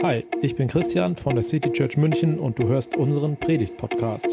[0.00, 4.28] Hi, ich bin Christian von der City Church München und du hörst unseren Predigt-Podcast.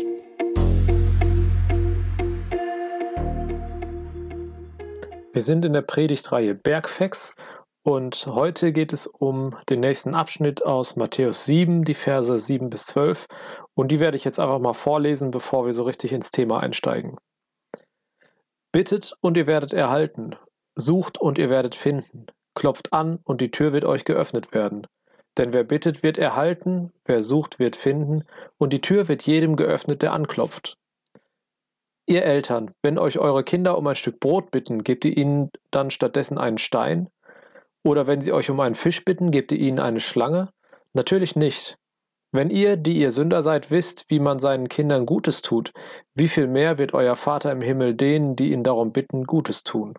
[5.33, 7.33] Wir sind in der Predigtreihe Bergfex
[7.81, 12.85] und heute geht es um den nächsten Abschnitt aus Matthäus 7, die Verse 7 bis
[12.85, 13.25] 12
[13.73, 17.17] und die werde ich jetzt einfach mal vorlesen, bevor wir so richtig ins Thema einsteigen.
[18.71, 20.35] Bittet und ihr werdet erhalten,
[20.75, 24.85] sucht und ihr werdet finden, klopft an und die Tür wird euch geöffnet werden.
[25.37, 28.23] Denn wer bittet, wird erhalten, wer sucht, wird finden,
[28.57, 30.77] und die Tür wird jedem geöffnet, der anklopft.
[32.07, 35.89] Ihr Eltern, wenn euch eure Kinder um ein Stück Brot bitten, gebt ihr ihnen dann
[35.89, 37.09] stattdessen einen Stein?
[37.83, 40.49] Oder wenn sie euch um einen Fisch bitten, gebt ihr ihnen eine Schlange?
[40.93, 41.77] Natürlich nicht.
[42.31, 45.71] Wenn ihr, die ihr Sünder seid, wisst, wie man seinen Kindern Gutes tut,
[46.13, 49.95] wie viel mehr wird euer Vater im Himmel denen, die ihn darum bitten, Gutes tun?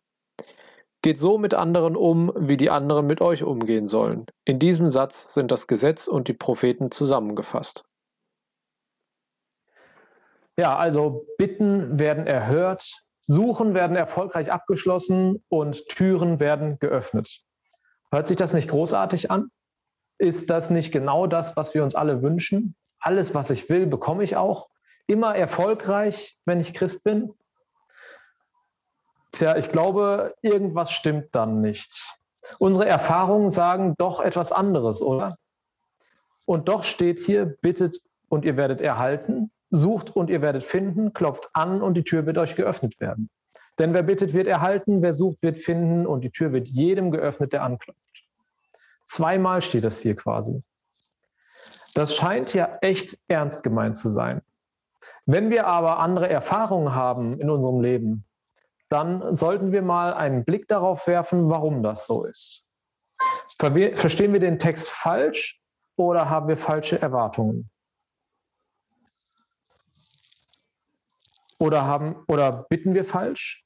[1.06, 4.26] Geht so mit anderen um, wie die anderen mit euch umgehen sollen.
[4.44, 7.84] In diesem Satz sind das Gesetz und die Propheten zusammengefasst.
[10.56, 17.40] Ja, also Bitten werden erhört, Suchen werden erfolgreich abgeschlossen und Türen werden geöffnet.
[18.10, 19.52] Hört sich das nicht großartig an?
[20.18, 22.74] Ist das nicht genau das, was wir uns alle wünschen?
[22.98, 24.70] Alles, was ich will, bekomme ich auch.
[25.06, 27.32] Immer erfolgreich, wenn ich Christ bin.
[29.36, 32.18] Tja, ich glaube, irgendwas stimmt dann nicht.
[32.58, 35.36] Unsere Erfahrungen sagen doch etwas anderes, oder?
[36.46, 41.50] Und doch steht hier, bittet und ihr werdet erhalten, sucht und ihr werdet finden, klopft
[41.52, 43.28] an und die Tür wird euch geöffnet werden.
[43.78, 47.52] Denn wer bittet, wird erhalten, wer sucht, wird finden und die Tür wird jedem geöffnet,
[47.52, 48.00] der anklopft.
[49.04, 50.62] Zweimal steht das hier quasi.
[51.92, 54.40] Das scheint ja echt ernst gemeint zu sein.
[55.26, 58.25] Wenn wir aber andere Erfahrungen haben in unserem Leben,
[58.88, 62.64] dann sollten wir mal einen Blick darauf werfen, warum das so ist.
[63.58, 65.60] Verstehen wir den Text falsch
[65.96, 67.70] oder haben wir falsche Erwartungen?
[71.58, 73.64] Oder, haben, oder bitten wir falsch?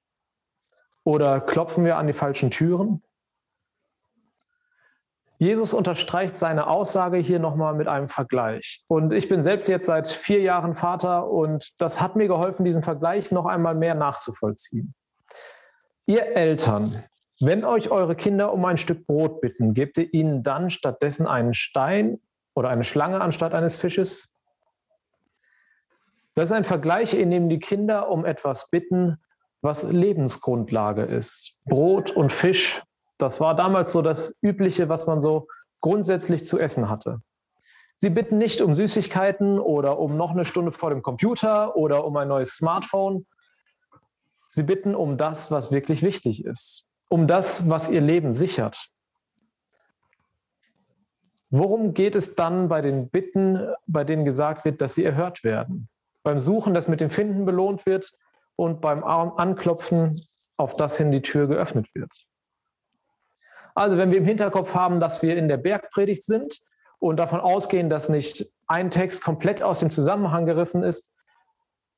[1.02, 3.02] Oder klopfen wir an die falschen Türen?
[5.38, 8.84] Jesus unterstreicht seine Aussage hier nochmal mit einem Vergleich.
[8.88, 12.82] Und ich bin selbst jetzt seit vier Jahren Vater und das hat mir geholfen, diesen
[12.82, 14.94] Vergleich noch einmal mehr nachzuvollziehen.
[16.10, 17.04] Ihr Eltern,
[17.38, 21.54] wenn euch eure Kinder um ein Stück Brot bitten, gebt ihr ihnen dann stattdessen einen
[21.54, 22.18] Stein
[22.52, 24.28] oder eine Schlange anstatt eines Fisches?
[26.34, 29.20] Das ist ein Vergleich, in dem die Kinder um etwas bitten,
[29.62, 31.54] was Lebensgrundlage ist.
[31.64, 32.82] Brot und Fisch,
[33.16, 35.46] das war damals so das Übliche, was man so
[35.80, 37.20] grundsätzlich zu essen hatte.
[37.98, 42.16] Sie bitten nicht um Süßigkeiten oder um noch eine Stunde vor dem Computer oder um
[42.16, 43.26] ein neues Smartphone,
[44.52, 48.88] Sie bitten um das, was wirklich wichtig ist, um das, was ihr Leben sichert.
[51.50, 55.88] Worum geht es dann bei den Bitten, bei denen gesagt wird, dass sie erhört werden?
[56.24, 58.10] Beim Suchen, das mit dem Finden belohnt wird
[58.56, 60.20] und beim Anklopfen,
[60.56, 62.12] auf das hin die Tür geöffnet wird.
[63.76, 66.60] Also wenn wir im Hinterkopf haben, dass wir in der Bergpredigt sind
[66.98, 71.14] und davon ausgehen, dass nicht ein Text komplett aus dem Zusammenhang gerissen ist,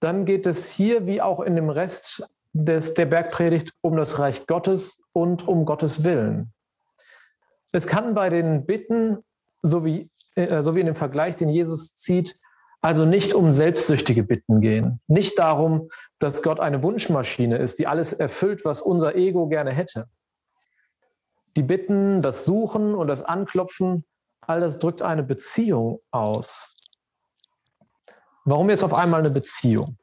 [0.01, 4.47] dann geht es hier wie auch in dem Rest des, der Bergpredigt um das Reich
[4.47, 6.53] Gottes und um Gottes Willen.
[7.73, 9.19] Es kann bei den Bitten,
[9.63, 12.39] so wie, äh, so wie in dem Vergleich, den Jesus zieht,
[12.83, 15.01] also nicht um selbstsüchtige Bitten gehen.
[15.07, 20.09] Nicht darum, dass Gott eine Wunschmaschine ist, die alles erfüllt, was unser Ego gerne hätte.
[21.57, 24.05] Die Bitten, das Suchen und das Anklopfen,
[24.41, 26.75] all das drückt eine Beziehung aus.
[28.45, 29.97] Warum jetzt auf einmal eine Beziehung?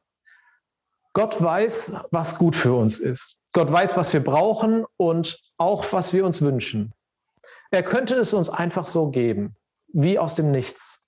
[1.12, 3.40] Gott weiß, was gut für uns ist.
[3.52, 6.92] Gott weiß, was wir brauchen und auch, was wir uns wünschen.
[7.72, 9.56] Er könnte es uns einfach so geben,
[9.88, 11.06] wie aus dem Nichts.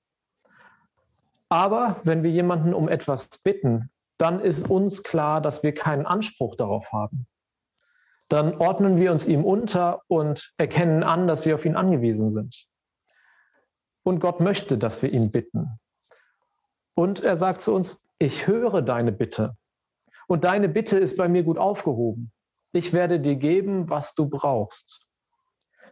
[1.48, 6.56] Aber wenn wir jemanden um etwas bitten, dann ist uns klar, dass wir keinen Anspruch
[6.56, 7.26] darauf haben.
[8.28, 12.66] Dann ordnen wir uns ihm unter und erkennen an, dass wir auf ihn angewiesen sind.
[14.04, 15.78] Und Gott möchte, dass wir ihn bitten.
[16.94, 19.56] Und er sagt zu uns, ich höre deine Bitte
[20.26, 22.32] und deine Bitte ist bei mir gut aufgehoben.
[22.72, 25.06] Ich werde dir geben, was du brauchst.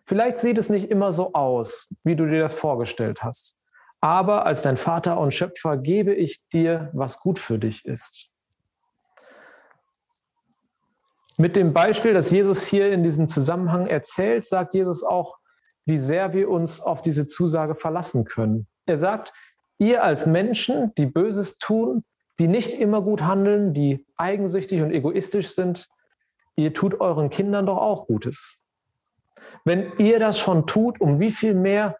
[0.06, 3.56] Vielleicht sieht es nicht immer so aus, wie du dir das vorgestellt hast.
[4.00, 8.30] Aber als dein Vater und Schöpfer gebe ich dir, was gut für dich ist.
[11.36, 15.38] Mit dem Beispiel, das Jesus hier in diesem Zusammenhang erzählt, sagt Jesus auch,
[15.86, 18.66] wie sehr wir uns auf diese Zusage verlassen können.
[18.86, 19.32] Er sagt,
[19.78, 22.04] ihr als Menschen, die Böses tun,
[22.40, 25.88] die nicht immer gut handeln, die eigensüchtig und egoistisch sind,
[26.56, 28.64] ihr tut euren Kindern doch auch Gutes.
[29.64, 31.98] Wenn ihr das schon tut, um wie viel mehr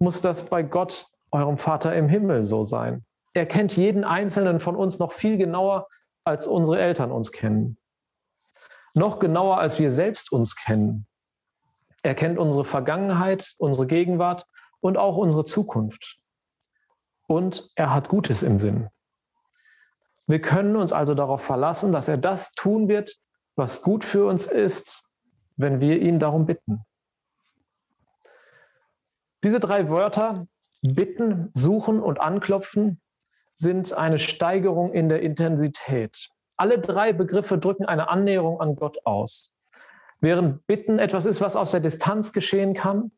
[0.00, 3.04] muss das bei Gott, eurem Vater im Himmel, so sein.
[3.34, 5.86] Er kennt jeden einzelnen von uns noch viel genauer,
[6.24, 7.78] als unsere Eltern uns kennen.
[8.94, 11.06] Noch genauer, als wir selbst uns kennen.
[12.02, 14.46] Er kennt unsere Vergangenheit, unsere Gegenwart
[14.80, 16.18] und auch unsere Zukunft.
[17.28, 18.88] Und er hat Gutes im Sinn.
[20.28, 23.16] Wir können uns also darauf verlassen, dass er das tun wird,
[23.56, 25.04] was gut für uns ist,
[25.56, 26.84] wenn wir ihn darum bitten.
[29.42, 30.46] Diese drei Wörter,
[30.82, 33.00] bitten, suchen und anklopfen,
[33.54, 36.28] sind eine Steigerung in der Intensität.
[36.58, 39.56] Alle drei Begriffe drücken eine Annäherung an Gott aus.
[40.20, 43.12] Während Bitten etwas ist, was aus der Distanz geschehen kann,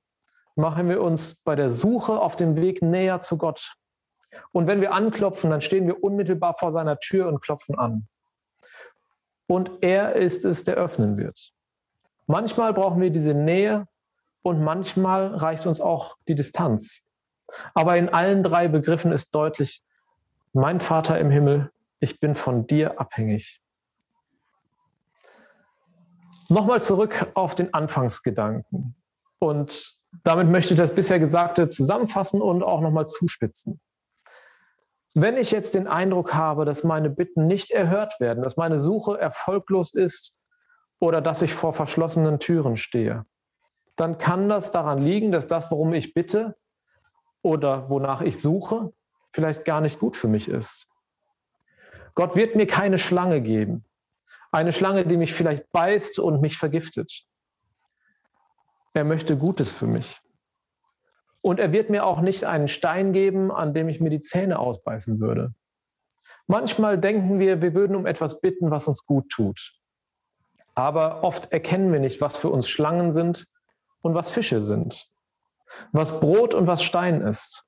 [0.54, 3.74] machen wir uns bei der Suche auf dem Weg näher zu Gott.
[4.52, 8.08] Und wenn wir anklopfen, dann stehen wir unmittelbar vor seiner Tür und klopfen an.
[9.46, 11.52] Und er ist es, der öffnen wird.
[12.26, 13.88] Manchmal brauchen wir diese Nähe
[14.42, 17.06] und manchmal reicht uns auch die Distanz.
[17.74, 19.82] Aber in allen drei Begriffen ist deutlich,
[20.52, 23.60] mein Vater im Himmel, ich bin von dir abhängig.
[26.48, 28.96] Nochmal zurück auf den Anfangsgedanken.
[29.38, 33.80] Und damit möchte ich das bisher Gesagte zusammenfassen und auch nochmal zuspitzen.
[35.14, 39.18] Wenn ich jetzt den Eindruck habe, dass meine Bitten nicht erhört werden, dass meine Suche
[39.18, 40.38] erfolglos ist
[41.00, 43.24] oder dass ich vor verschlossenen Türen stehe,
[43.96, 46.56] dann kann das daran liegen, dass das, worum ich bitte
[47.42, 48.92] oder wonach ich suche,
[49.32, 50.86] vielleicht gar nicht gut für mich ist.
[52.14, 53.84] Gott wird mir keine Schlange geben.
[54.52, 57.24] Eine Schlange, die mich vielleicht beißt und mich vergiftet.
[58.94, 60.20] Er möchte Gutes für mich.
[61.42, 64.58] Und er wird mir auch nicht einen Stein geben, an dem ich mir die Zähne
[64.58, 65.54] ausbeißen würde.
[66.46, 69.72] Manchmal denken wir, wir würden um etwas bitten, was uns gut tut.
[70.75, 73.46] Aber oft erkennen wir nicht, was für uns Schlangen sind
[74.02, 75.08] und was Fische sind,
[75.92, 77.66] was Brot und was Stein ist.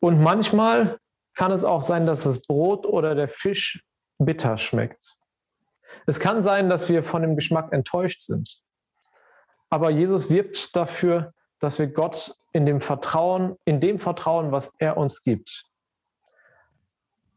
[0.00, 0.98] Und manchmal
[1.34, 3.84] kann es auch sein, dass das Brot oder der Fisch
[4.18, 5.16] bitter schmeckt.
[6.06, 8.60] Es kann sein, dass wir von dem Geschmack enttäuscht sind.
[9.70, 14.96] Aber Jesus wirbt dafür, dass wir Gott in dem Vertrauen, in dem Vertrauen, was er
[14.96, 15.64] uns gibt.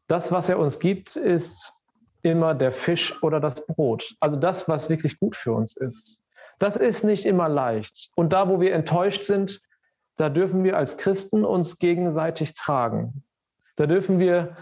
[0.07, 1.73] Das, was er uns gibt, ist
[2.21, 4.15] immer der Fisch oder das Brot.
[4.19, 6.21] Also das, was wirklich gut für uns ist.
[6.59, 8.09] Das ist nicht immer leicht.
[8.15, 9.61] Und da, wo wir enttäuscht sind,
[10.17, 13.23] da dürfen wir als Christen uns gegenseitig tragen.
[13.75, 14.55] Da dürfen wir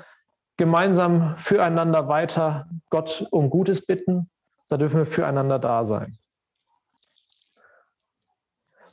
[0.58, 4.30] gemeinsam füreinander weiter Gott um Gutes bitten.
[4.70, 6.18] Da dürfen wir füreinander da sein.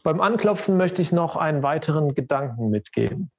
[0.03, 3.31] Beim Anklopfen möchte ich noch einen weiteren Gedanken mitgeben.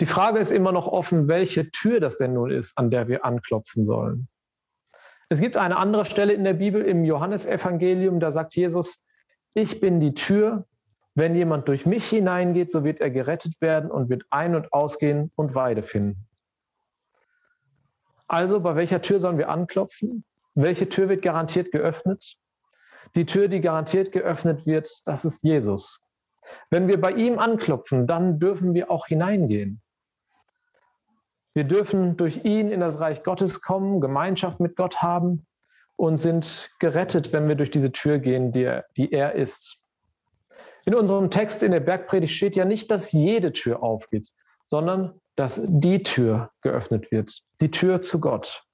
[0.00, 3.24] Die Frage ist immer noch offen, welche Tür das denn nun ist, an der wir
[3.24, 4.28] anklopfen sollen.
[5.28, 9.02] Es gibt eine andere Stelle in der Bibel im Johannesevangelium, da sagt Jesus,
[9.54, 10.66] ich bin die Tür,
[11.14, 15.32] wenn jemand durch mich hineingeht, so wird er gerettet werden und wird ein- und ausgehen
[15.34, 16.28] und Weide finden.
[18.28, 20.24] Also, bei welcher Tür sollen wir anklopfen?
[20.54, 22.36] Welche Tür wird garantiert geöffnet?
[23.14, 26.04] Die Tür, die garantiert geöffnet wird, das ist Jesus.
[26.70, 29.82] Wenn wir bei ihm anklopfen, dann dürfen wir auch hineingehen.
[31.54, 35.46] Wir dürfen durch ihn in das Reich Gottes kommen, Gemeinschaft mit Gott haben
[35.96, 39.82] und sind gerettet, wenn wir durch diese Tür gehen, die er, die er ist.
[40.86, 44.30] In unserem Text in der Bergpredigt steht ja nicht, dass jede Tür aufgeht,
[44.64, 48.64] sondern dass die Tür geöffnet wird, die Tür zu Gott.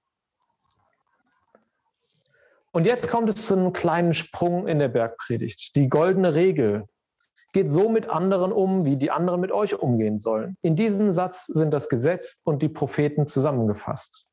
[2.76, 5.74] Und jetzt kommt es zu einem kleinen Sprung in der Bergpredigt.
[5.76, 6.84] Die goldene Regel
[7.54, 10.58] geht so mit anderen um, wie die anderen mit euch umgehen sollen.
[10.60, 14.26] In diesem Satz sind das Gesetz und die Propheten zusammengefasst.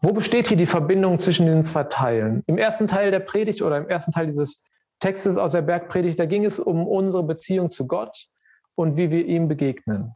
[0.00, 2.42] Wo besteht hier die Verbindung zwischen den zwei Teilen?
[2.46, 4.62] Im ersten Teil der Predigt oder im ersten Teil dieses
[5.00, 8.28] Textes aus der Bergpredigt, da ging es um unsere Beziehung zu Gott
[8.74, 10.14] und wie wir ihm begegnen.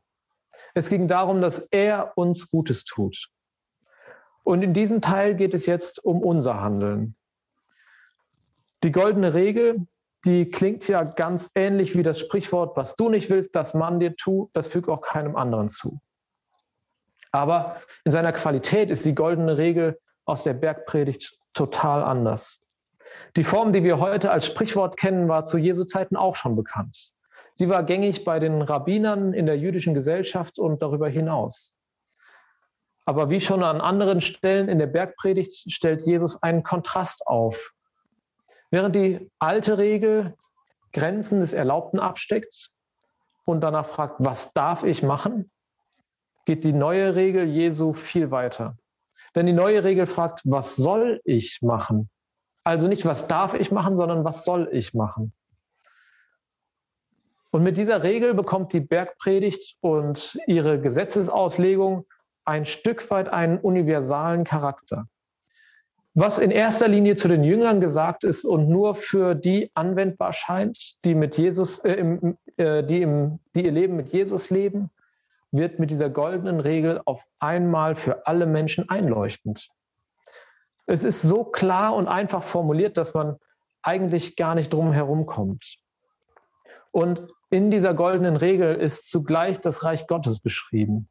[0.72, 3.28] Es ging darum, dass er uns Gutes tut.
[4.46, 7.16] Und in diesem Teil geht es jetzt um unser Handeln.
[8.84, 9.88] Die goldene Regel,
[10.24, 14.14] die klingt ja ganz ähnlich wie das Sprichwort, was du nicht willst, dass man dir
[14.14, 16.00] tut, das fügt auch keinem anderen zu.
[17.32, 22.62] Aber in seiner Qualität ist die goldene Regel aus der Bergpredigt total anders.
[23.34, 27.10] Die Form, die wir heute als Sprichwort kennen, war zu Jesu Zeiten auch schon bekannt.
[27.52, 31.76] Sie war gängig bei den Rabbinern in der jüdischen Gesellschaft und darüber hinaus.
[33.06, 37.72] Aber wie schon an anderen Stellen in der Bergpredigt stellt Jesus einen Kontrast auf.
[38.70, 40.34] Während die alte Regel
[40.92, 42.70] Grenzen des Erlaubten absteckt
[43.44, 45.50] und danach fragt, was darf ich machen,
[46.46, 48.76] geht die neue Regel Jesu viel weiter.
[49.34, 52.10] Denn die neue Regel fragt, was soll ich machen?
[52.64, 55.32] Also nicht, was darf ich machen, sondern was soll ich machen?
[57.50, 62.06] Und mit dieser Regel bekommt die Bergpredigt und ihre Gesetzesauslegung
[62.46, 65.08] ein Stück weit einen universalen Charakter.
[66.14, 71.04] Was in erster Linie zu den Jüngern gesagt ist und nur für die anwendbar scheint,
[71.04, 74.90] die mit Jesus, äh, im, äh, die, im, die ihr Leben mit Jesus leben,
[75.52, 79.68] wird mit dieser goldenen Regel auf einmal für alle Menschen einleuchtend.
[80.86, 83.36] Es ist so klar und einfach formuliert, dass man
[83.82, 85.76] eigentlich gar nicht drum herum kommt.
[86.92, 91.08] Und in dieser goldenen Regel ist zugleich das Reich Gottes beschrieben.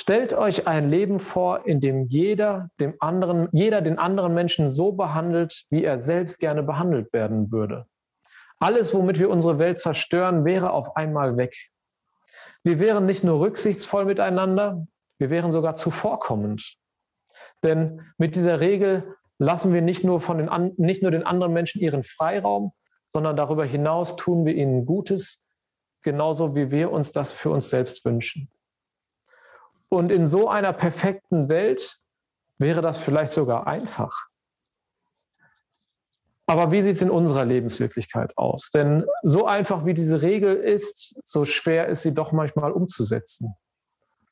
[0.00, 4.92] Stellt euch ein Leben vor, in dem jeder, dem anderen, jeder den anderen Menschen so
[4.92, 7.84] behandelt, wie er selbst gerne behandelt werden würde.
[8.60, 11.52] Alles, womit wir unsere Welt zerstören, wäre auf einmal weg.
[12.62, 14.86] Wir wären nicht nur rücksichtsvoll miteinander,
[15.18, 16.76] wir wären sogar zuvorkommend.
[17.64, 21.80] Denn mit dieser Regel lassen wir nicht nur, von den, nicht nur den anderen Menschen
[21.80, 22.70] ihren Freiraum,
[23.08, 25.44] sondern darüber hinaus tun wir ihnen Gutes,
[26.02, 28.48] genauso wie wir uns das für uns selbst wünschen.
[29.88, 31.98] Und in so einer perfekten Welt
[32.58, 34.28] wäre das vielleicht sogar einfach.
[36.46, 38.70] Aber wie sieht es in unserer Lebenswirklichkeit aus?
[38.70, 43.54] Denn so einfach wie diese Regel ist, so schwer ist sie doch manchmal umzusetzen.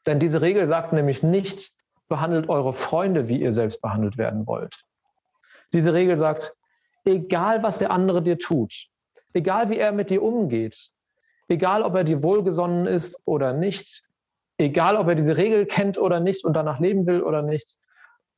[0.06, 1.72] Denn diese Regel sagt nämlich nicht,
[2.08, 4.80] behandelt eure Freunde, wie ihr selbst behandelt werden wollt.
[5.74, 6.54] Diese Regel sagt,
[7.04, 8.86] egal was der andere dir tut,
[9.34, 10.92] egal wie er mit dir umgeht,
[11.48, 14.05] egal ob er dir wohlgesonnen ist oder nicht,
[14.58, 17.76] egal ob er diese Regel kennt oder nicht und danach leben will oder nicht,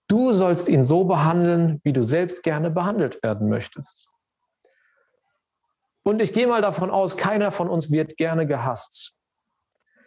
[0.08, 4.08] du sollst ihn so behandeln, wie du selbst gerne behandelt werden möchtest.
[6.02, 9.14] Und ich gehe mal davon aus, keiner von uns wird gerne gehasst.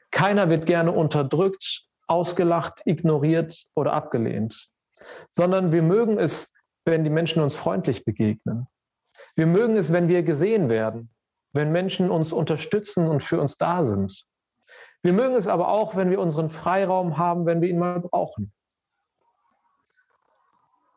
[0.09, 4.69] Keiner wird gerne unterdrückt, ausgelacht, ignoriert oder abgelehnt,
[5.29, 6.51] sondern wir mögen es,
[6.85, 8.67] wenn die Menschen uns freundlich begegnen.
[9.35, 11.11] Wir mögen es, wenn wir gesehen werden,
[11.53, 14.25] wenn Menschen uns unterstützen und für uns da sind.
[15.03, 18.53] Wir mögen es aber auch, wenn wir unseren Freiraum haben, wenn wir ihn mal brauchen.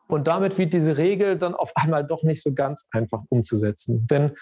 [0.07, 4.05] Und damit wird diese Regel dann auf einmal doch nicht so ganz einfach umzusetzen.
[4.07, 4.35] Denn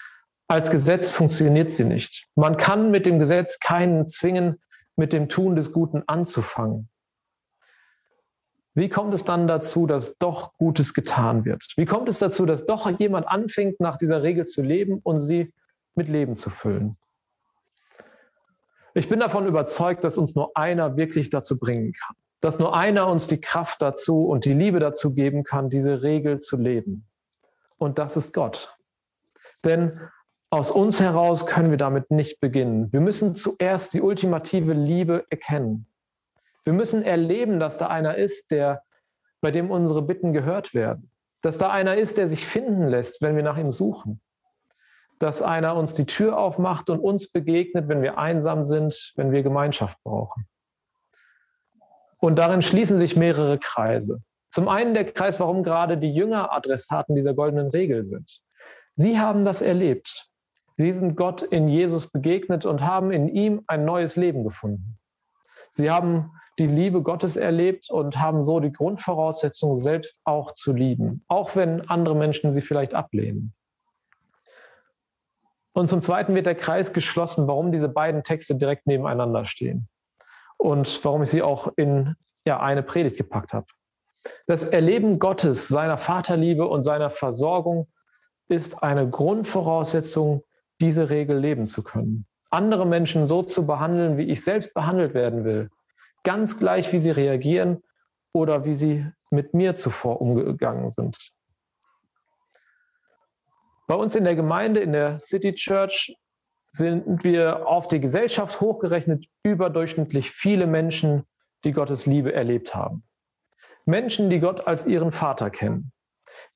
[0.46, 2.26] als Gesetz funktioniert sie nicht.
[2.34, 4.60] Man kann mit dem Gesetz keinen zwingen,
[4.96, 6.90] mit dem Tun des Guten anzufangen.
[8.74, 11.64] Wie kommt es dann dazu, dass doch Gutes getan wird?
[11.76, 15.54] Wie kommt es dazu, dass doch jemand anfängt, nach dieser Regel zu leben und sie
[15.94, 16.96] mit Leben zu füllen?
[18.96, 22.16] Ich bin davon überzeugt, dass uns nur einer wirklich dazu bringen kann.
[22.40, 26.38] Dass nur einer uns die Kraft dazu und die Liebe dazu geben kann, diese Regel
[26.38, 27.08] zu leben.
[27.76, 28.76] Und das ist Gott.
[29.64, 29.98] Denn
[30.48, 32.92] aus uns heraus können wir damit nicht beginnen.
[32.92, 35.88] Wir müssen zuerst die ultimative Liebe erkennen.
[36.64, 38.84] Wir müssen erleben, dass da einer ist, der,
[39.40, 41.10] bei dem unsere Bitten gehört werden.
[41.40, 44.20] Dass da einer ist, der sich finden lässt, wenn wir nach ihm suchen
[45.18, 49.42] dass einer uns die Tür aufmacht und uns begegnet, wenn wir einsam sind, wenn wir
[49.42, 50.46] Gemeinschaft brauchen.
[52.18, 54.22] Und darin schließen sich mehrere Kreise.
[54.50, 58.40] Zum einen der Kreis, warum gerade die Jünger Adressaten dieser goldenen Regel sind.
[58.94, 60.28] Sie haben das erlebt.
[60.76, 64.98] Sie sind Gott in Jesus begegnet und haben in ihm ein neues Leben gefunden.
[65.72, 71.24] Sie haben die Liebe Gottes erlebt und haben so die Grundvoraussetzung, selbst auch zu lieben,
[71.28, 73.54] auch wenn andere Menschen sie vielleicht ablehnen.
[75.74, 79.88] Und zum Zweiten wird der Kreis geschlossen, warum diese beiden Texte direkt nebeneinander stehen
[80.56, 82.14] und warum ich sie auch in
[82.46, 83.66] ja, eine Predigt gepackt habe.
[84.46, 87.88] Das Erleben Gottes, seiner Vaterliebe und seiner Versorgung
[88.48, 90.44] ist eine Grundvoraussetzung,
[90.80, 92.26] diese Regel leben zu können.
[92.50, 95.70] Andere Menschen so zu behandeln, wie ich selbst behandelt werden will.
[96.22, 97.82] Ganz gleich, wie sie reagieren
[98.32, 101.18] oder wie sie mit mir zuvor umgegangen sind.
[103.86, 106.16] Bei uns in der Gemeinde, in der City Church,
[106.70, 111.24] sind wir auf die Gesellschaft hochgerechnet überdurchschnittlich viele Menschen,
[111.64, 113.04] die Gottes Liebe erlebt haben.
[113.84, 115.92] Menschen, die Gott als ihren Vater kennen,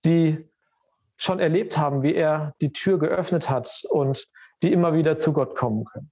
[0.04, 0.48] die
[1.16, 4.28] schon erlebt haben, wie er die Tür geöffnet hat und
[4.62, 6.10] die immer wieder zu Gott kommen können.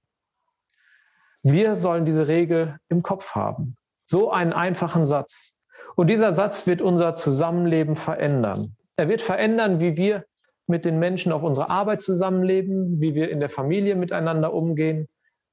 [1.41, 3.75] Wir sollen diese Regel im Kopf haben.
[4.05, 5.55] So einen einfachen Satz.
[5.95, 8.75] Und dieser Satz wird unser Zusammenleben verändern.
[8.95, 10.25] Er wird verändern, wie wir
[10.67, 15.07] mit den Menschen auf unserer Arbeit zusammenleben, wie wir in der Familie miteinander umgehen,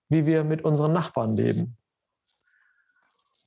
[0.08, 1.76] wie wir mit unseren Nachbarn leben.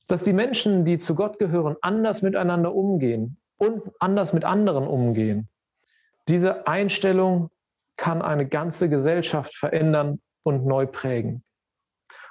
[0.06, 5.48] Dass die Menschen, die zu Gott gehören, anders miteinander umgehen und anders mit anderen umgehen.
[6.26, 7.50] Diese Einstellung
[7.96, 11.44] kann eine ganze Gesellschaft verändern und neu prägen.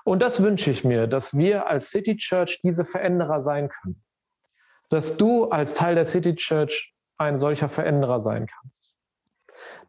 [0.03, 4.03] Und das wünsche ich mir, dass wir als City Church diese Veränderer sein können.
[4.89, 8.97] Dass du als Teil der City Church ein solcher Veränderer sein kannst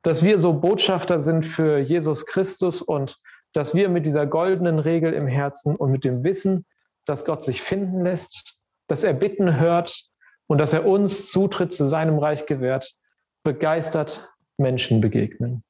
[0.03, 3.19] dass wir so Botschafter sind für Jesus Christus und
[3.53, 6.67] dass wir mit dieser goldenen Regel im Herzen und mit dem Wissen,
[7.07, 10.05] dass Gott sich finden lässt, dass er Bitten hört
[10.47, 12.95] und dass er uns Zutritt zu seinem Reich gewährt,
[13.43, 15.63] begeistert Menschen begegnen.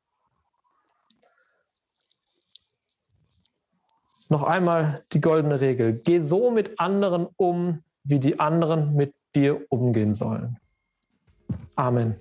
[4.28, 5.94] Noch einmal die goldene Regel.
[5.94, 10.58] Geh so mit anderen um, wie die anderen mit dir umgehen sollen.
[11.76, 12.20] Amen.